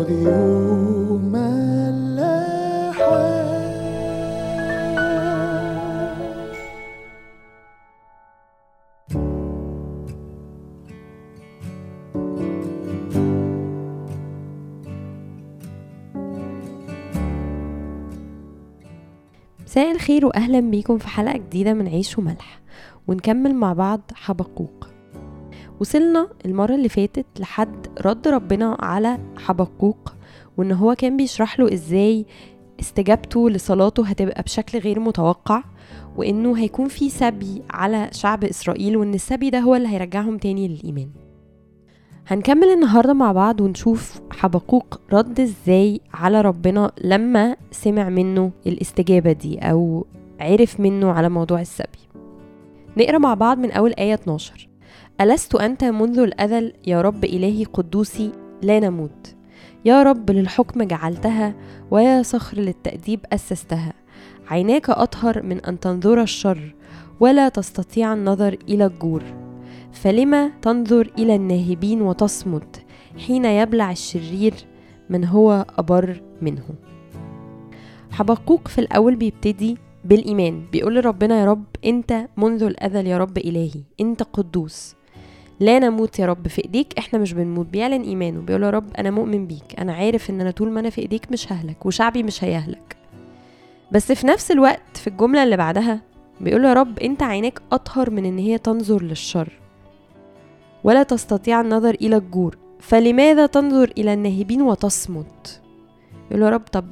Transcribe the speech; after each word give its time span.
مساء 0.00 0.16
الخير 19.92 20.26
واهلا 20.26 20.60
بيكم 20.60 20.98
في 20.98 21.08
حلقة 21.08 21.36
جديدة 21.36 21.74
من 21.74 21.88
عيش 21.88 22.18
وملح. 22.18 22.60
ونكمل 23.08 23.54
مع 23.54 23.72
بعض 23.72 24.00
حبقوق. 24.14 24.89
وصلنا 25.80 26.28
المرة 26.46 26.74
اللي 26.74 26.88
فاتت 26.88 27.26
لحد 27.38 27.86
رد 28.06 28.28
ربنا 28.28 28.76
على 28.80 29.18
حبقوق 29.36 30.14
وإن 30.56 30.72
هو 30.72 30.94
كان 30.94 31.16
بيشرح 31.16 31.60
له 31.60 31.72
إزاي 31.72 32.26
استجابته 32.80 33.50
لصلاته 33.50 34.06
هتبقى 34.06 34.42
بشكل 34.42 34.78
غير 34.78 35.00
متوقع 35.00 35.62
وإنه 36.16 36.58
هيكون 36.58 36.88
في 36.88 37.10
سبي 37.10 37.62
على 37.70 38.10
شعب 38.12 38.44
إسرائيل 38.44 38.96
وإن 38.96 39.14
السبي 39.14 39.50
ده 39.50 39.58
هو 39.58 39.74
اللي 39.74 39.88
هيرجعهم 39.88 40.38
تاني 40.38 40.68
للإيمان. 40.68 41.08
هنكمل 42.26 42.64
النهارده 42.68 43.12
مع 43.12 43.32
بعض 43.32 43.60
ونشوف 43.60 44.20
حبقوق 44.30 45.00
رد 45.12 45.40
إزاي 45.40 46.00
على 46.14 46.40
ربنا 46.40 46.92
لما 47.04 47.56
سمع 47.70 48.08
منه 48.08 48.50
الاستجابة 48.66 49.32
دي 49.32 49.58
أو 49.58 50.06
عرف 50.40 50.80
منه 50.80 51.10
على 51.10 51.28
موضوع 51.28 51.60
السبي. 51.60 51.98
نقرأ 52.96 53.18
مع 53.18 53.34
بعض 53.34 53.58
من 53.58 53.70
أول 53.70 53.92
آية 53.92 54.14
12 54.14 54.69
ألست 55.20 55.54
أنت 55.54 55.84
منذ 55.84 56.18
الأزل 56.18 56.72
يا 56.86 57.00
رب 57.00 57.24
إلهي 57.24 57.64
قدوسي 57.64 58.32
لا 58.62 58.80
نموت. 58.80 59.34
يا 59.84 60.02
رب 60.02 60.30
للحكم 60.30 60.82
جعلتها 60.82 61.54
ويا 61.90 62.22
صخر 62.22 62.58
للتأديب 62.58 63.20
أسستها. 63.32 63.92
عيناك 64.48 64.90
أطهر 64.90 65.42
من 65.42 65.64
أن 65.64 65.80
تنظر 65.80 66.22
الشر 66.22 66.74
ولا 67.20 67.48
تستطيع 67.48 68.12
النظر 68.12 68.56
إلى 68.68 68.86
الجور. 68.86 69.22
فلما 69.92 70.50
تنظر 70.62 71.12
إلى 71.18 71.34
الناهبين 71.34 72.02
وتصمت 72.02 72.82
حين 73.26 73.44
يبلع 73.44 73.90
الشرير 73.90 74.54
من 75.10 75.24
هو 75.24 75.66
أبر 75.78 76.22
منه. 76.42 76.64
حبقوق 78.10 78.68
في 78.68 78.80
الأول 78.80 79.16
بيبتدي 79.16 79.78
بالإيمان. 80.04 80.66
بيقول 80.72 80.94
لربنا 80.94 81.40
يا 81.40 81.46
رب 81.46 81.64
أنت 81.84 82.28
منذ 82.36 82.62
الأزل 82.62 83.06
يا 83.06 83.18
رب 83.18 83.38
إلهي. 83.38 83.82
أنت 84.00 84.22
قدوس. 84.22 84.99
لا 85.60 85.78
نموت 85.78 86.18
يا 86.18 86.26
رب 86.26 86.48
في 86.48 86.64
إيديك. 86.64 86.98
إحنا 86.98 87.18
مش 87.18 87.32
بنموت. 87.32 87.66
بيعلن 87.66 88.02
إيمانه. 88.02 88.40
بيقول 88.40 88.62
يا 88.62 88.70
رب 88.70 88.96
أنا 88.98 89.10
مؤمن 89.10 89.46
بيك. 89.46 89.80
أنا 89.80 89.92
عارف 89.92 90.30
إن 90.30 90.40
أنا 90.40 90.50
طول 90.50 90.70
ما 90.70 90.80
أنا 90.80 90.90
في 90.90 91.00
إيديك 91.00 91.32
مش 91.32 91.52
ههلك 91.52 91.86
وشعبي 91.86 92.22
مش 92.22 92.44
هيهلك. 92.44 92.96
بس 93.92 94.12
في 94.12 94.26
نفس 94.26 94.50
الوقت 94.50 94.96
في 94.96 95.06
الجملة 95.06 95.42
اللي 95.42 95.56
بعدها 95.56 96.00
بيقول 96.40 96.64
يا 96.64 96.72
رب 96.72 96.98
أنت 96.98 97.22
عيناك 97.22 97.62
أطهر 97.72 98.10
من 98.10 98.24
إن 98.24 98.38
هي 98.38 98.58
تنظر 98.58 99.02
للشر. 99.02 99.48
ولا 100.84 101.02
تستطيع 101.02 101.60
النظر 101.60 101.94
إلى 101.94 102.16
الجور. 102.16 102.58
فلماذا 102.80 103.46
تنظر 103.46 103.92
إلى 103.98 104.12
الناهبين 104.12 104.62
وتصمت؟ 104.62 105.60
يقول 106.30 106.42
يا 106.42 106.50
رب 106.50 106.62
طب 106.72 106.84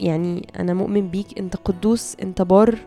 يعني 0.00 0.46
أنا 0.58 0.74
مؤمن 0.74 1.08
بيك. 1.08 1.38
أنت 1.38 1.56
قدوس. 1.56 2.16
أنت 2.22 2.42
بار. 2.42 2.78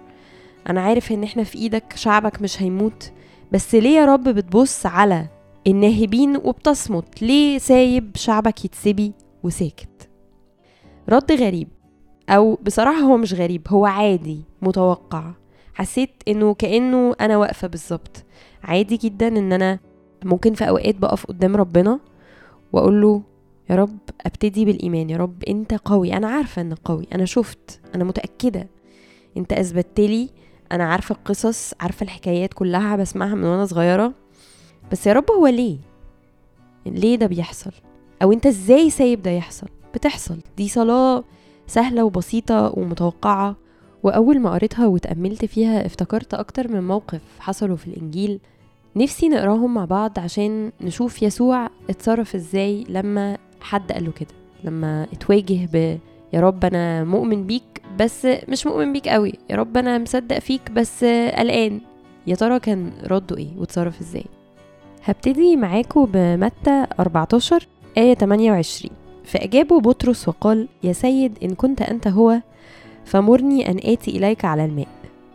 أنا 0.70 0.82
عارف 0.82 1.12
إن 1.12 1.24
إحنا 1.24 1.44
في 1.44 1.58
إيدك. 1.58 1.94
شعبك 1.96 2.42
مش 2.42 2.62
هيموت. 2.62 3.12
بس 3.52 3.76
ليه 3.76 3.98
يا 3.98 4.06
رب 4.06 4.24
بتبص 4.24 4.86
على 4.86 5.28
الناهبين 5.68 6.38
وبتصمت؟ 6.38 7.22
ليه 7.22 7.58
سايب 7.58 8.12
شعبك 8.16 8.66
يتسبي 8.66 9.14
وساكت؟ 9.44 10.10
رد 11.10 11.32
غريب 11.32 11.68
أو 12.30 12.56
بصراحة 12.56 13.00
هو 13.00 13.18
مش 13.18 13.34
غريب 13.34 13.62
هو 13.68 13.86
عادي 13.86 14.42
متوقع. 14.62 15.32
حسيت 15.74 16.10
إنه 16.28 16.54
كأنه 16.54 17.16
أنا 17.22 17.38
واقفة 17.38 17.68
بالظبط. 17.68 18.24
عادي 18.64 18.98
جدا 18.98 19.28
إن 19.28 19.54
أنا 19.54 19.80
ممكن 20.26 20.54
في 20.54 20.70
أوقات 20.70 20.96
بقف 20.96 21.26
قدام 21.26 21.56
ربنا 21.56 22.00
وأقول 22.74 23.02
له 23.02 23.22
يا 23.70 23.76
رب 23.76 23.98
أبتدي 24.26 24.66
بالإيمان 24.66 25.10
يا 25.10 25.18
رب 25.18 25.44
أنت 25.44 25.74
قوي. 25.74 26.14
أنا 26.14 26.28
عارفة 26.28 26.62
إنك 26.62 26.78
قوي 26.86 27.08
أنا 27.16 27.26
شفت 27.26 27.82
أنا 27.96 28.04
متأكدة. 28.04 28.68
أنت 29.38 29.54
أثبتت 29.54 30.00
لي 30.00 30.30
أنا 30.72 30.84
عارفة 30.84 31.16
القصص 31.16 31.74
عارفة 31.80 32.04
الحكايات 32.04 32.54
كلها 32.54 32.96
بسمعها 32.96 33.36
من 33.36 33.44
وأنا 33.44 33.66
صغيرة. 33.66 34.14
بس 34.92 35.08
يا 35.08 35.14
رب 35.14 35.32
هو 35.32 35.48
ليه؟ 35.48 35.78
ليه 36.86 37.16
ده 37.16 37.28
بيحصل؟ 37.28 37.72
أو 38.24 38.32
أنت 38.32 38.46
إزاي 38.46 38.90
سايب 38.90 39.22
ده 39.22 39.32
يحصل؟ 39.32 39.68
بتحصل. 39.94 40.38
دي 40.58 40.68
صلاة 40.70 41.24
سهلة 41.68 42.04
وبسيطة 42.04 42.74
ومتوقعة. 42.78 43.56
وأول 44.04 44.40
ما 44.40 44.54
قريتها 44.54 44.88
واتاملت 44.88 45.46
فيها 45.46 45.86
افتكرت 45.86 46.34
أكتر 46.34 46.68
من 46.68 46.88
موقف 46.88 47.22
حصلوا 47.40 47.76
في 47.78 47.88
الإنجيل. 47.88 48.40
نفسي 48.96 49.30
نقراهم 49.30 49.74
مع 49.74 49.86
بعض 49.86 50.20
عشان 50.20 50.72
نشوف 50.82 51.24
يسوع 51.24 51.70
اتصرف 51.90 52.36
إزاي 52.36 52.84
لما 52.90 53.38
حد 53.62 53.92
قاله 53.92 54.12
كده 54.12 54.30
لما 54.64 55.08
اتواجه 55.14 55.70
ب 55.74 55.98
يا 56.34 56.40
رب 56.42 56.66
أنا 56.66 57.04
مؤمن 57.04 57.48
بيك 57.48 57.79
بس 58.00 58.28
مش 58.48 58.68
مؤمن 58.68 58.94
بيك 58.94 59.08
قوي. 59.08 59.34
يا 59.50 59.56
رب 59.56 59.78
أنا 59.78 59.98
مصدق 59.98 60.40
فيك 60.40 60.72
بس 60.72 61.04
قلقان. 61.04 61.82
يا 62.28 62.36
ترى 62.36 62.60
كان 62.60 62.92
رده 63.08 63.38
إيه؟ 63.38 63.48
واتصرف 63.58 64.02
إزاي؟ 64.02 64.26
هبتدي 65.04 65.56
معاكم 65.56 66.06
بمتى 66.14 66.86
14 67.00 67.68
آية 67.98 68.14
28 68.14 68.92
فأجابه 69.24 69.80
بطرس 69.80 70.28
وقال 70.28 70.68
يا 70.84 70.94
سيد 70.94 71.38
إن 71.44 71.56
كنت 71.56 71.82
أنت 71.82 72.08
هو 72.08 72.42
فمرني 73.06 73.72
أن 73.72 73.78
آتي 73.84 74.12
إليك 74.12 74.46
على 74.46 74.66
الماء. 74.66 74.88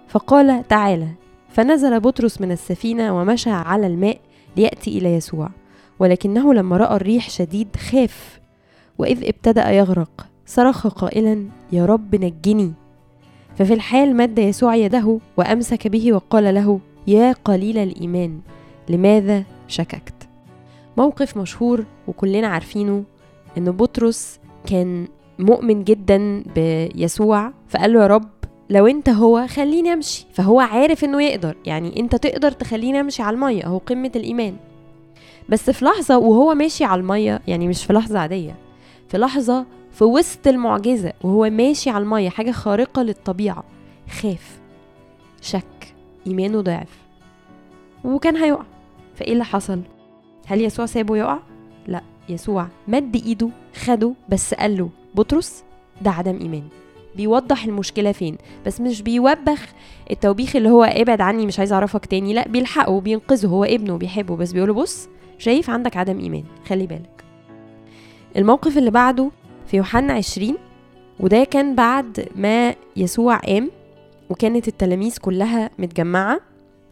فقال 0.09 0.69
تعالى 0.69 1.09
فنزل 1.49 2.01
بطرس 2.01 2.41
من 2.41 2.53
السفينة 2.53 3.21
ومشى 3.21 3.51
على 3.51 3.87
الماء 3.87 4.19
ليأتي 4.57 4.99
إلى 4.99 5.15
يسوع. 5.15 5.51
ولكنه 5.99 6.55
لما 6.55 6.77
رأى 6.77 6.97
الريح 6.97 7.31
شديد 7.31 7.77
خاف 7.77 8.41
وإذ 8.99 9.25
ابتدأ 9.25 9.71
يغرق. 9.71 10.27
صرخ 10.47 10.87
قائلا 10.87 11.49
يا 11.75 11.85
رب 11.87 12.15
نجني. 12.15 12.73
ففي 13.59 13.75
الحال 13.75 14.17
مد 14.17 14.39
يسوع 14.39 14.75
يده 14.75 15.19
وأمسك 15.37 15.89
به 15.89 16.13
وقال 16.13 16.55
له 16.55 16.81
يا 17.07 17.33
قليل 17.33 17.79
الإيمان 17.79 18.41
لماذا 18.89 19.45
شككت؟ 19.69 20.15
موقف 20.97 21.37
مشهور 21.37 21.85
وكلنا 22.09 22.47
عارفينه 22.49 23.05
إن 23.59 23.71
بطرس 23.71 24.41
كان 24.67 25.09
مؤمن 25.39 25.85
جدا 25.85 26.43
بيسوع 26.55 27.53
فقال 27.69 27.93
له 27.93 28.03
يا 28.03 28.07
رب 28.07 28.29
لو 28.71 28.87
أنت 28.87 29.09
هو 29.09 29.47
خليني 29.47 29.93
أمشي. 29.93 30.27
فهو 30.33 30.61
عارف 30.61 31.05
إنه 31.05 31.23
يقدر 31.23 31.57
يعني 31.67 32.01
أنت 32.01 32.17
تقدر 32.17 32.51
تخليني 32.51 33.01
أمشي 33.01 33.23
على 33.23 33.35
المية 33.35 33.65
اهو 33.65 33.79
قمة 33.79 34.13
الإيمان. 34.17 34.57
بس 35.49 35.71
في 35.71 35.85
لحظة 35.85 36.19
وهو 36.19 36.55
ماشي 36.55 36.85
على 36.85 37.01
المية 37.01 37.41
يعني 37.49 37.69
مش 37.69 37.85
في 37.85 37.93
لحظة 37.93 38.19
عادية 38.19 38.57
في 39.09 39.19
لحظة 39.19 39.67
في 39.95 40.05
وسط 40.05 40.47
المعجزة 40.47 41.13
وهو 41.23 41.51
ماشي 41.51 41.91
على 41.91 42.05
المية 42.05 42.29
حاجة 42.29 42.51
خارقة 42.51 43.03
للطبيعة. 43.03 43.65
خاف 44.11 44.59
شك 45.41 45.95
إيمانه 46.27 46.61
ضعف. 46.61 46.99
وكان 48.05 48.37
هيقع. 48.37 48.65
فإيه 49.15 49.33
اللي 49.33 49.45
حصل؟ 49.45 49.81
هل 50.47 50.61
يسوع 50.61 50.87
سابه 50.87 51.17
يقع 51.17 51.39
لا 51.87 52.03
يسوع 52.29 52.69
مد 52.89 53.17
إيده 53.17 53.49
خده 53.85 54.13
بس 54.29 54.55
قال 54.55 54.77
له 54.77 54.89
بطرس 55.15 55.65
ده 56.03 56.11
عدم 56.11 56.39
إيمان. 56.41 56.69
بيوضح 57.17 57.65
المشكلة 57.65 58.13
فين. 58.13 58.39
بس 58.67 58.81
مش 58.81 59.03
بيوبخ 59.03 59.69
التوبيخ 60.11 60.57
اللي 60.57 60.71
هو 60.71 60.85
ابعد 60.85 61.21
عني 61.21 61.47
مش 61.47 61.59
عايز 61.59 61.73
أعرفك 61.73 62.07
تاني. 62.07 62.35
لا 62.35 62.49
بيلحقه 62.49 62.91
وبينقذه 62.93 63.47
هو 63.47 63.65
ابنه 63.65 63.97
بيحبه. 63.97 64.37
بس 64.37 64.53
بيقوله 64.53 64.75
بص 64.75 65.09
شايف 65.39 65.71
عندك 65.71 65.97
عدم 65.97 66.19
إيمان 66.21 66.45
خلي 66.67 66.87
بالك. 66.87 67.25
الموقف 68.37 68.79
اللي 68.79 68.91
بعده 68.91 69.31
في 69.67 69.77
يوحنا 69.77 70.13
20 70.13 70.55
وده 71.21 71.45
كان 71.45 71.75
بعد 71.75 72.29
ما 72.37 72.75
يسوع 72.97 73.37
قام 73.37 73.71
وكانت 74.31 74.69
التلاميذ 74.69 75.17
كلها 75.19 75.71
متجمعة 75.79 76.41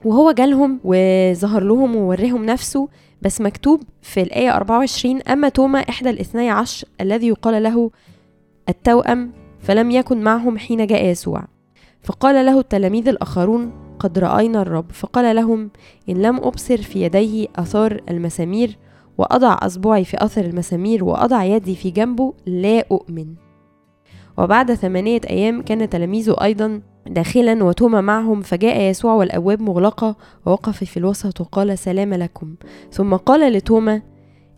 وهو 0.05 0.33
جالهم 0.33 0.81
وظهر 0.85 1.63
لهم 1.63 1.97
ووريهم 1.97 2.45
نفسه 2.45 2.89
بس 3.23 3.41
مكتوب 3.41 3.83
في 4.03 4.23
الآية 4.23 4.57
24 4.57 5.23
أما 5.23 5.49
توما 5.49 5.79
إحدى 5.79 6.11
الاثني 6.11 6.51
عشر 6.51 6.89
الذي 7.01 7.27
يقال 7.29 7.63
له 7.63 7.91
التوأم 8.69 9.33
فلم 9.61 9.91
يكن 9.91 10.21
معهم 10.21 10.59
حين 10.59 10.87
جاء 10.87 11.05
يسوع. 11.05 11.45
فقال 12.03 12.47
له 12.47 12.59
التلاميذ 12.59 13.09
الآخرون 13.09 13.73
قد 13.99 14.19
رأينا 14.19 14.63
الرب 14.63 14.93
فقال 14.93 15.37
لهم 15.37 15.71
إن 16.09 16.23
لم 16.23 16.37
أبصر 16.37 16.77
في 16.83 17.03
يديه 17.03 17.49
أثار 17.57 18.01
المسامير 18.11 18.79
وأضع 19.19 19.57
أصبعي 19.61 20.05
في 20.05 20.25
أثر 20.25 20.45
المسامير 20.45 21.05
وأضع 21.05 21.45
يدي 21.45 21.75
في 21.75 21.91
جنبه 21.91 22.33
لا 22.47 22.85
أؤمن. 22.93 23.27
وبعد 24.39 24.75
ثمانية 24.75 25.21
أيام 25.31 25.63
كان 25.63 25.91
تلاميذه 25.91 26.37
أيضا 26.43 26.81
داخلا 27.07 27.65
وتوما 27.65 28.01
معهم 28.01 28.41
فجاء 28.41 28.81
يسوع 28.81 29.15
والأبواب 29.15 29.63
مغلقة 29.63 30.17
ووقف 30.47 30.85
في 30.85 30.97
الوسط 30.97 31.41
وقال 31.41 31.79
سلام 31.79 32.15
لكم. 32.15 32.55
ثم 32.91 33.17
قال 33.17 33.53
لتوما 33.53 34.03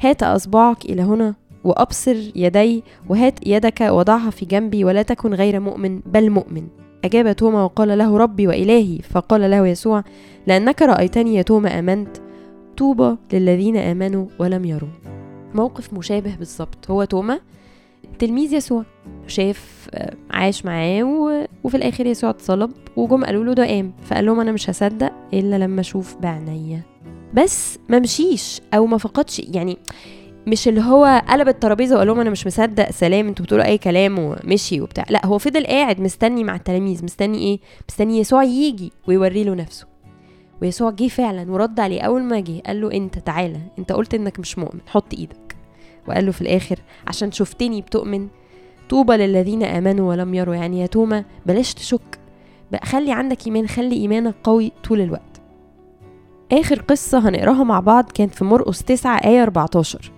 هات 0.01 0.23
أصبعك 0.23 0.85
إلى 0.85 1.03
هنا 1.03 1.35
وأبصر 1.65 2.17
يدي 2.37 2.85
وهات 3.09 3.47
يدك 3.47 3.81
وضعها 3.81 4.31
في 4.31 4.47
جنبي 4.47 4.85
ولا 4.85 5.03
تكن 5.03 5.35
غير 5.35 5.61
مؤمن 5.61 6.01
بل 6.01 6.31
مؤمن. 6.31 6.67
أجاب 7.05 7.37
توما 7.37 7.65
وقال 7.65 7.99
له 7.99 8.17
ربي 8.17 8.47
وإلهي. 8.47 8.99
فقال 8.99 9.51
له 9.51 9.67
يسوع 9.67 10.05
لأنك 10.47 10.83
رأيتني 10.83 11.35
يا 11.35 11.43
توما 11.43 11.79
آمنت 11.79 12.24
طوبى 12.77 13.17
للذين 13.33 13.77
آمنوا 13.77 14.27
ولم 14.39 14.65
يروا. 14.65 14.89
موقف 15.55 15.93
مشابه 15.93 16.37
بالظبط. 16.37 16.91
هو 16.91 17.05
توما 17.05 17.41
تلميذ 18.19 18.53
يسوع 18.55 18.85
شاف 19.27 19.89
آه، 19.95 20.15
عاش 20.31 20.65
معاه 20.65 21.03
وفي 21.65 21.77
الآخر 21.77 22.07
يسوع 22.07 22.31
اتصلب 22.31 22.71
وجم 22.97 23.25
قالوا 23.25 23.45
له 23.45 23.53
ده 23.53 23.67
قام 23.67 23.93
فقال 24.03 24.27
لهم 24.27 24.41
أنا 24.41 24.53
مش 24.53 24.71
هصدق 24.71 25.13
إلا 25.33 25.59
لما 25.59 25.81
أشوف 25.81 26.17
بعينيا. 26.17 26.83
بس 27.35 27.79
ما 27.89 27.99
مشيش 27.99 28.61
أو 28.75 28.87
ما 28.87 28.99
فقدش 28.99 29.39
يعني 29.39 29.79
مش 30.47 30.69
اللي 30.69 30.81
هو 30.81 31.23
قلب 31.29 31.49
الترابيزة 31.49 31.95
وقال 31.97 32.07
لهم 32.09 32.21
أنا 32.21 32.31
مش 32.31 32.47
مصدق 32.47 32.91
سلام 32.91 33.29
أنتوا 33.29 33.45
بتقولوا 33.45 33.65
أي 33.67 33.79
كلام 33.79 34.19
ومشي 34.19 34.81
وبتاع. 34.81 35.05
لا 35.11 35.27
هو 35.27 35.39
فضل 35.39 35.67
قاعد 35.67 36.01
مستني 36.01 36.45
مع 36.45 36.55
التلاميذ 36.55 37.05
مستني 37.05 37.39
إيه؟ 37.39 37.61
مستني 37.89 38.19
يسوع 38.19 38.43
يجي 38.45 38.93
ويوري 39.09 39.45
له 39.45 39.55
نفسه. 39.55 39.94
ويسوع 40.63 40.91
جه 40.91 41.09
فعلا 41.09 41.53
ورد 41.53 41.81
عليه 41.81 42.01
أول 42.03 42.23
ما 42.23 42.41
جه 42.41 42.61
قال 42.67 42.81
له 42.81 42.93
أنت 42.93 43.19
تعالى 43.19 43.61
أنت 43.79 43.93
قلت 43.93 44.15
إنك 44.15 44.41
مش 44.41 44.59
مؤمن 44.59 44.81
حط 44.87 45.15
إيدك. 45.15 45.57
وقال 46.09 46.27
له 46.27 46.33
في 46.33 46.41
الآخر 46.41 46.79
عشان 47.07 47.33
شفتني 47.33 47.81
بتؤمن 47.81 48.29
طوبى 48.91 49.17
للذين 49.17 49.63
آمنوا 49.63 50.09
ولم 50.11 50.35
يروا. 50.35 50.55
يعني 50.55 50.81
يا 50.81 50.87
توما 50.87 51.25
بلاش 51.47 51.75
تشك. 51.75 52.19
بقى 52.73 52.87
خلي 52.87 53.13
عندك 53.13 53.47
إيمان 53.47 53.67
خلي 53.69 53.97
إيمانك 53.97 54.35
قوي 54.45 54.73
طول 54.85 55.01
الوقت. 55.01 55.41
آخر 56.53 56.81
قصة 56.81 57.29
هنقراها 57.29 57.65
مع 57.65 57.81
بعض 57.81 58.05
كانت 58.15 58.35
في 58.35 58.45
مرقس 58.45 58.83
9 58.83 59.17
آية 59.25 59.43
14 59.43 60.13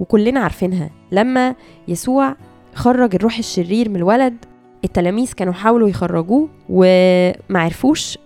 وكلنا 0.00 0.40
عارفينها. 0.40 0.90
لما 1.12 1.54
يسوع 1.88 2.36
خرج 2.74 3.14
الروح 3.14 3.38
الشرير 3.38 3.88
من 3.88 3.96
الولد 3.96 4.36
التلاميذ 4.84 5.32
كانوا 5.32 5.52
حاولوا 5.52 5.88
يخرجوه 5.88 6.48
ومعرفوش 6.68 8.18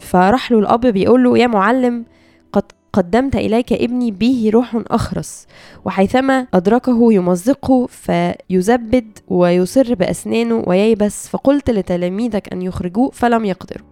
فراح 0.00 0.52
له 0.52 0.58
الأب 0.58 0.86
بيقول 0.86 1.24
له 1.24 1.38
يا 1.38 1.46
معلم 1.46 2.04
قد 2.52 2.62
قدمت 2.92 3.36
إليك 3.36 3.72
ابني 3.72 4.10
به 4.10 4.50
روح 4.54 4.82
أخرس 4.90 5.46
وحيثما 5.84 6.46
أدركه 6.54 7.12
يمزقه 7.12 7.86
فيزبد 7.86 9.18
ويصر 9.28 9.94
بأسنانه 9.94 10.64
وييبس 10.66 11.28
فقلت 11.28 11.70
لتلاميذك 11.70 12.52
أن 12.52 12.62
يخرجوه 12.62 13.10
فلم 13.10 13.44
يقدروا. 13.44 13.86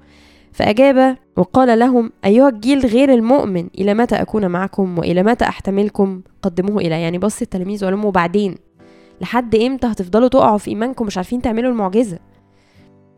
فأجاب 0.52 1.16
وقال 1.36 1.78
لهم 1.78 2.12
أيها 2.24 2.48
الجيل 2.48 2.86
غير 2.86 3.14
المؤمن 3.14 3.68
إلى 3.78 3.94
متى 3.94 4.14
أكون 4.14 4.46
معكم 4.46 4.98
وإلى 4.98 5.22
متى 5.22 5.44
أحتملكم؟ 5.44 6.20
قدموه 6.42 6.80
إلي. 6.80 7.02
يعني 7.02 7.18
بص 7.18 7.42
التلاميذ 7.42 7.84
وقال 7.84 7.94
لهم 7.96 8.04
وبعدين؟ 8.04 8.54
لحد 9.20 9.54
إمتى 9.54 9.86
هتفضلوا 9.86 10.28
تقعوا 10.28 10.58
في 10.58 10.70
إيمانكم؟ 10.70 11.06
مش 11.06 11.16
عارفين 11.16 11.42
تعملوا 11.42 11.70
المعجزة. 11.70 12.18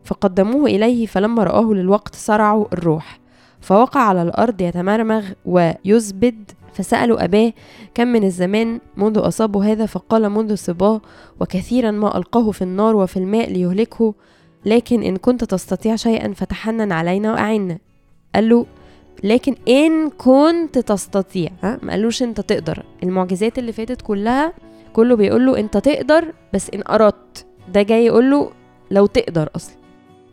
فقدموه 0.03 0.65
إليه 0.65 1.05
فلما 1.05 1.43
رآه 1.43 1.73
للوقت 1.73 2.15
صرعوا 2.15 2.65
الروح. 2.73 3.19
فوقع 3.61 3.99
على 3.99 4.21
الأرض 4.21 4.61
يتمرمغ 4.61 5.23
ويزبد 5.45 6.51
فسألوا 6.73 7.23
أباه 7.23 7.53
كم 7.93 8.07
من 8.07 8.23
الزمان 8.23 8.79
منذ 8.97 9.27
أصابه 9.27 9.71
هذا؟ 9.71 9.85
فقال 9.85 10.29
منذ 10.29 10.55
صباه 10.55 11.01
وكثيرا 11.39 11.91
ما 11.91 12.17
ألقاه 12.17 12.51
في 12.51 12.61
النار 12.61 12.95
وفي 12.95 13.17
الماء 13.17 13.49
ليهلكه 13.51 14.13
لكن 14.65 15.03
إن 15.03 15.17
كنت 15.17 15.43
تستطيع 15.43 15.95
شيئا 15.95 16.33
فتحنن 16.33 16.91
علينا 16.91 17.31
وأعنا. 17.31 17.77
قال 18.35 18.49
له 18.49 18.65
لكن 19.23 19.55
إن 19.67 20.09
كنت 20.09 20.77
تستطيع. 20.79 21.49
ها؟ 21.63 21.79
ما 21.81 21.91
قالوش 21.91 22.23
أنت 22.23 22.41
تقدر. 22.41 22.83
المعجزات 23.03 23.59
اللي 23.59 23.71
فاتت 23.71 24.01
كلها 24.01 24.53
كله 24.93 25.15
بيقول 25.15 25.45
له 25.45 25.59
أنت 25.59 25.77
تقدر 25.77 26.33
بس 26.53 26.69
إن 26.73 26.83
أردت. 26.89 27.45
ده 27.73 27.81
جاي 27.81 28.05
يقول 28.05 28.31
له 28.31 28.51
لو 28.91 29.05
تقدر 29.05 29.49
أصلا. 29.55 29.80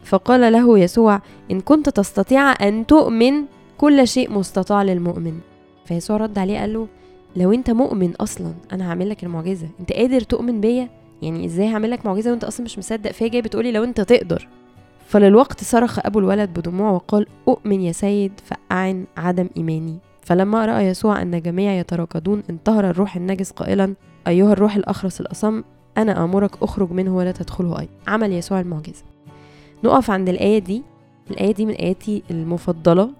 فقال 0.08 0.52
له 0.52 0.78
يسوع 0.78 1.20
إن 1.50 1.60
كنت 1.60 1.88
تستطيع 1.88 2.68
أن 2.68 2.86
تؤمن 2.86 3.44
كل 3.78 4.08
شيء 4.08 4.32
مستطاع 4.32 4.82
للمؤمن. 4.82 5.38
فيسوع 5.84 6.16
رد 6.16 6.38
عليه 6.38 6.58
قال 6.58 6.72
له 6.72 6.88
لو 7.36 7.52
أنت 7.52 7.70
مؤمن 7.70 8.14
أصلا 8.14 8.52
أنا 8.72 8.90
هعمل 8.90 9.08
لك 9.08 9.24
المعجزة. 9.24 9.68
أنت 9.80 9.92
قادر 9.92 10.20
تؤمن 10.20 10.60
بيا؟ 10.60 10.88
يعني 11.22 11.46
إزاي 11.46 11.68
هعمل 11.68 11.90
لك 11.90 12.06
معجزة 12.06 12.30
وأنت 12.30 12.44
أصلا 12.44 12.64
مش 12.64 12.78
مصدق 12.78 13.10
فيا؟ 13.10 13.28
جاي 13.28 13.42
بتقولي 13.42 13.72
لو 13.72 13.84
أنت 13.84 14.00
تقدر. 14.00 14.48
فللوقت 15.06 15.64
صرخ 15.64 15.98
أبو 16.06 16.18
الولد 16.18 16.58
بدموع 16.58 16.90
وقال 16.90 17.26
أؤمن 17.48 17.80
يا 17.80 17.92
سيد 17.92 18.32
فأعن 18.44 19.04
عدم 19.16 19.48
إيماني. 19.56 19.98
فلما 20.22 20.66
رأى 20.66 20.86
يسوع 20.86 21.22
أن 21.22 21.42
جميع 21.42 21.72
يتراكضون 21.72 22.42
انتهر 22.50 22.90
الروح 22.90 23.16
النجس 23.16 23.50
قائلا 23.50 23.94
أيها 24.26 24.52
الروح 24.52 24.76
الأخرس 24.76 25.20
الأصم 25.20 25.62
أنا 25.98 26.24
آمرك 26.24 26.62
أخرج 26.62 26.90
منه 26.92 27.16
ولا 27.16 27.32
تدخله 27.32 27.80
أي. 27.80 27.88
عمل 28.06 28.32
يسوع 28.32 28.60
المعجزة. 28.60 29.02
نقف 29.84 30.10
عند 30.10 30.28
الآية 30.28 30.58
دي. 30.58 30.82
الآية 31.30 31.52
دي 31.52 31.66
من 31.66 31.74
آياتي 31.74 32.22
المفضلة. 32.30 33.10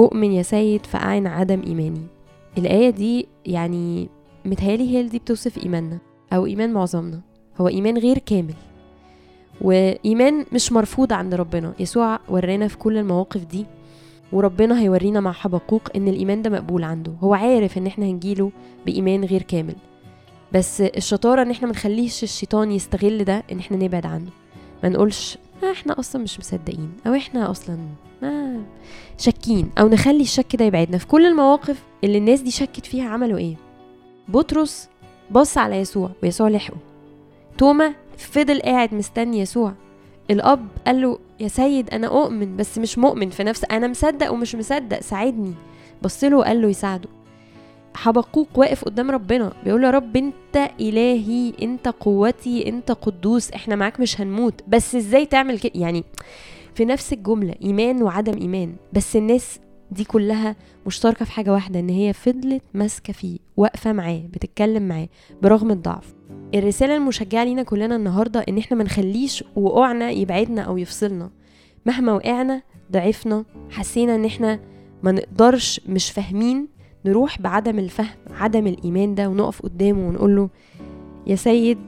أؤمن 0.00 0.32
يا 0.32 0.42
سيد 0.42 0.86
فأعن 0.86 1.26
عدم 1.26 1.62
إيماني. 1.66 2.06
الآية 2.58 2.90
دي 2.90 3.26
يعني 3.46 4.08
متهيألي 4.44 4.96
هي 4.96 5.02
دي 5.02 5.18
بتوصف 5.18 5.64
إيماننا 5.64 5.98
أو 6.32 6.46
إيمان 6.46 6.72
معظمنا. 6.72 7.20
هو 7.60 7.68
إيمان 7.68 7.98
غير 7.98 8.18
كامل. 8.18 8.54
وإيمان 9.60 10.46
مش 10.52 10.72
مرفوض 10.72 11.12
عند 11.12 11.34
ربنا. 11.34 11.72
يسوع 11.80 12.18
ورانا 12.28 12.68
في 12.68 12.78
كل 12.78 12.98
المواقف 12.98 13.44
دي. 13.44 13.66
وربنا 14.32 14.80
هيورينا 14.80 15.20
مع 15.20 15.32
حبقوق 15.32 15.82
إن 15.96 16.08
الإيمان 16.08 16.42
ده 16.42 16.50
مقبول 16.50 16.84
عنده. 16.84 17.12
هو 17.20 17.34
عارف 17.34 17.78
إن 17.78 17.86
إحنا 17.86 18.06
هنجيله 18.06 18.50
بإيمان 18.86 19.24
غير 19.24 19.42
كامل. 19.42 19.74
بس 20.52 20.80
الشطارة 20.80 21.42
إن 21.42 21.50
إحنا 21.50 21.68
منخليش 21.68 22.22
الشيطان 22.22 22.72
يستغل 22.72 23.24
ده 23.24 23.42
إن 23.52 23.58
إحنا 23.58 23.76
نبعد 23.76 24.06
عنه. 24.06 24.30
ما 24.82 24.88
نقولش 24.88 25.38
إحنا 25.62 25.98
أصلا 25.98 26.22
مش 26.22 26.38
مصدقين 26.38 26.92
أو 27.06 27.14
إحنا 27.14 27.50
أصلا 27.50 27.78
ما 28.22 28.62
شاكين 29.18 29.70
أو 29.78 29.88
نخلي 29.88 30.20
الشك 30.22 30.56
ده 30.56 30.64
يبعدنا. 30.64 30.98
في 30.98 31.06
كل 31.06 31.26
المواقف 31.26 31.82
اللي 32.04 32.18
الناس 32.18 32.40
دي 32.40 32.50
شكت 32.50 32.86
فيها 32.86 33.08
عملوا 33.08 33.38
إيه؟ 33.38 33.56
بطرس 34.28 34.88
بص 35.30 35.58
على 35.58 35.76
يسوع 35.76 36.10
ويسوع 36.22 36.48
لحقه. 36.48 36.76
توما 37.58 37.94
فضل 38.18 38.60
قاعد 38.60 38.94
مستني 38.94 39.40
يسوع. 39.40 39.72
الأب 40.30 40.68
قال 40.86 41.00
له 41.00 41.18
يا 41.40 41.48
سيد 41.48 41.90
أنا 41.90 42.06
أؤمن 42.06 42.56
بس 42.56 42.78
مش 42.78 42.98
مؤمن 42.98 43.30
في 43.30 43.44
نفسي 43.44 43.66
أنا 43.66 43.88
مصدق 43.88 44.32
ومش 44.32 44.54
مصدق 44.54 45.00
ساعدني. 45.00 45.54
بص 46.02 46.24
له 46.24 46.36
وقال 46.36 46.62
له 46.62 46.68
يساعده. 46.68 47.08
حبقوق 47.94 48.48
واقف 48.54 48.84
قدام 48.84 49.10
ربنا 49.10 49.52
بيقول 49.64 49.80
له 49.80 49.86
يا 49.86 49.92
رب 49.92 50.16
انت 50.16 50.70
إلهي 50.80 51.52
انت 51.62 51.88
قوتي 51.88 52.68
انت 52.68 52.92
قدوس 52.92 53.50
إحنا 53.50 53.76
معاك 53.76 54.00
مش 54.00 54.20
هنموت. 54.20 54.60
بس 54.68 54.94
إزاي 54.94 55.26
تعمل 55.26 55.58
كده؟ 55.58 55.72
يعني 55.74 56.04
في 56.74 56.84
نفس 56.84 57.12
الجملة 57.12 57.54
إيمان 57.62 58.02
وعدم 58.02 58.38
إيمان. 58.40 58.76
بس 58.92 59.16
الناس 59.16 59.58
دي 59.90 60.04
كلها 60.04 60.56
مشتركة 60.86 61.24
في 61.24 61.32
حاجة 61.32 61.52
واحدة 61.52 61.80
إن 61.80 61.88
هي 61.88 62.12
فضلت 62.12 62.62
ماسكة 62.74 63.12
فيه 63.12 63.38
واقفة 63.56 63.92
معاه 63.92 64.22
بتتكلم 64.32 64.88
معاه 64.88 65.08
برغم 65.42 65.70
الضعف. 65.70 66.14
الرسالة 66.54 66.96
المشجعة 66.96 67.44
لينا 67.44 67.62
كلنا 67.62 67.96
النهاردة 67.96 68.40
إن 68.48 68.58
إحنا 68.58 68.76
منخليش 68.76 69.44
وقوعنا 69.56 70.10
يبعدنا 70.10 70.62
أو 70.62 70.78
يفصلنا. 70.78 71.30
مهما 71.86 72.12
وقعنا 72.12 72.62
ضعفنا 72.92 73.44
حسينا 73.70 74.14
إن 74.14 74.24
إحنا 74.24 74.60
ما 75.02 75.12
نقدرش 75.12 75.80
مش 75.88 76.10
فاهمين 76.10 76.68
نروح 77.06 77.40
بعدم 77.40 77.78
الفهم 77.78 78.16
عدم 78.30 78.66
الإيمان 78.66 79.14
ده 79.14 79.28
ونقف 79.28 79.62
قدامه 79.62 80.08
ونقول 80.08 80.36
له 80.36 80.48
يا 81.26 81.36
سيد 81.36 81.78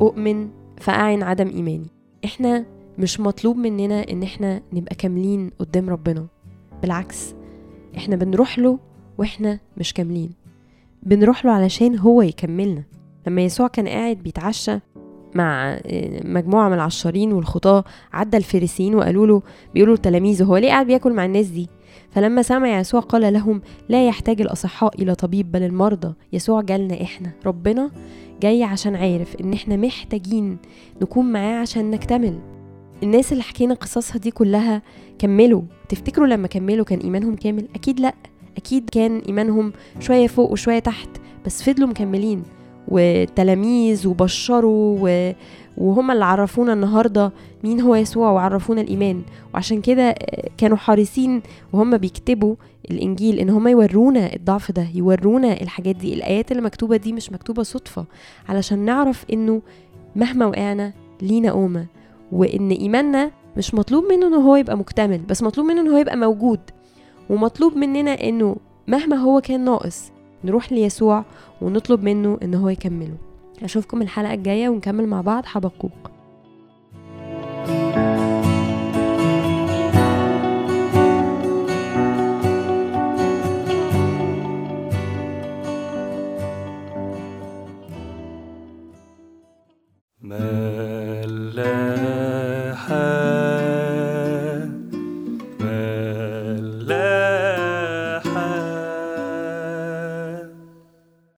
أؤمن 0.00 0.48
فأعن 0.80 1.22
عدم 1.22 1.48
إيماني. 1.48 1.86
إحنا 2.24 2.64
مش 2.98 3.20
مطلوب 3.20 3.56
مننا 3.56 4.10
إن 4.10 4.22
إحنا 4.22 4.62
نبقى 4.72 4.94
كاملين 4.94 5.50
قدام 5.58 5.90
ربنا. 5.90 6.26
بالعكس 6.82 7.34
إحنا 7.96 8.16
بنروح 8.16 8.58
له 8.58 8.78
وإحنا 9.18 9.58
مش 9.76 9.94
كاملين. 9.94 10.30
بنروح 11.02 11.44
له 11.44 11.52
علشان 11.52 11.98
هو 11.98 12.22
يكملنا. 12.22 12.82
لما 13.26 13.42
يسوع 13.42 13.68
كان 13.68 13.88
قاعد 13.88 14.16
بيتعشى 14.16 14.78
مع 15.34 15.72
آه، 15.86 16.20
مجموعة 16.24 16.68
من 16.68 16.74
العشارين 16.74 17.32
والخطاة 17.32 17.84
عدى 18.12 18.36
الفريسيين 18.36 18.94
وقالوا 18.94 19.26
له 19.26 19.42
بيقولوا 19.74 19.94
لتلاميذه 19.94 20.44
هو 20.44 20.56
ليه 20.56 20.68
قاعد 20.68 20.86
بياكل 20.86 21.12
مع 21.12 21.24
الناس 21.24 21.46
دي؟ 21.46 21.68
فلما 22.10 22.42
سمع 22.42 22.78
يسوع 22.80 23.00
قال 23.00 23.32
لهم 23.32 23.62
لا 23.88 24.06
يحتاج 24.08 24.40
الأصحاء 24.40 25.02
إلى 25.02 25.14
طبيب 25.14 25.52
بل 25.52 25.62
المرضى. 25.62 26.14
يسوع 26.32 26.60
جالنا 26.60 27.02
إحنا. 27.02 27.30
ربنا 27.46 27.90
جاي 28.42 28.64
عشان 28.64 28.96
عارف 28.96 29.36
إن 29.40 29.52
إحنا 29.52 29.76
محتاجين 29.76 30.58
نكون 31.02 31.32
معاه 31.32 31.60
عشان 31.60 31.90
نكتمل. 31.90 32.38
الناس 33.02 33.32
اللي 33.32 33.42
حكينا 33.42 33.74
قصصها 33.74 34.18
دي 34.18 34.30
كلها 34.30 34.82
كملوا. 35.18 35.62
تفتكروا 35.88 36.26
لما 36.26 36.48
كملوا 36.48 36.84
كان 36.84 36.98
إيمانهم 36.98 37.36
كامل؟ 37.36 37.68
أكيد 37.74 38.00
لأ. 38.00 38.14
أكيد 38.56 38.90
كان 38.90 39.18
إيمانهم 39.18 39.72
شوية 40.00 40.26
فوق 40.26 40.52
وشوية 40.52 40.78
تحت 40.78 41.08
بس 41.46 41.62
فضلوا 41.62 41.88
مكملين. 41.88 42.42
وتلاميذ 42.88 44.08
وبشروا 44.08 44.98
و... 45.00 45.32
وهم 45.78 46.10
اللي 46.10 46.24
عرفونا 46.24 46.72
النهاردة 46.72 47.32
مين 47.64 47.80
هو 47.80 47.94
يسوع 47.94 48.30
وعرفونا 48.30 48.80
الإيمان. 48.80 49.22
وعشان 49.54 49.80
كده 49.80 50.14
كانوا 50.58 50.76
حريصين 50.76 51.42
وهم 51.72 51.96
بيكتبوا 51.96 52.54
الإنجيل 52.90 53.38
إن 53.38 53.50
هم 53.50 53.68
يورونا 53.68 54.34
الضعف 54.36 54.72
ده 54.72 54.86
يورونا 54.94 55.60
الحاجات 55.60 55.96
دي. 55.96 56.14
الآيات 56.14 56.50
اللي 56.52 56.62
مكتوبة 56.62 56.96
دي 56.96 57.12
مش 57.12 57.32
مكتوبة 57.32 57.62
صدفة 57.62 58.04
علشان 58.48 58.78
نعرف 58.78 59.24
إنه 59.32 59.62
مهما 60.16 60.46
وقعنا 60.46 60.92
لينا 61.22 61.52
قومة 61.52 61.86
وإن 62.32 62.70
إيماننا 62.70 63.30
مش 63.56 63.74
مطلوب 63.74 64.04
منه 64.04 64.26
إن 64.26 64.34
هو 64.34 64.56
يبقى 64.56 64.76
مكتمل 64.78 65.18
بس 65.18 65.42
مطلوب 65.42 65.66
منه 65.66 65.80
إن 65.80 65.88
هو 65.88 65.96
يبقى 65.96 66.16
موجود. 66.16 66.60
ومطلوب 67.30 67.76
مننا 67.76 68.10
إنه 68.28 68.56
مهما 68.88 69.16
هو 69.16 69.40
كان 69.40 69.64
ناقص 69.64 70.10
نروح 70.44 70.72
ليسوع 70.72 71.24
ونطلب 71.60 72.02
منه 72.02 72.38
إن 72.42 72.54
هو 72.54 72.68
يكمله. 72.68 73.16
أشوفكم 73.62 74.02
الحلقة 74.02 74.34
الجاية 74.34 74.68
ونكمل 74.68 75.06
مع 75.06 75.20
بعض. 75.20 75.44
حبقوق 75.44 76.09